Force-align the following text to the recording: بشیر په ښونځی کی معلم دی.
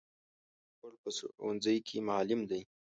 بشیر 0.81 0.95
په 1.01 1.09
ښونځی 1.39 1.75
کی 1.87 1.97
معلم 2.07 2.41
دی. 2.49 2.61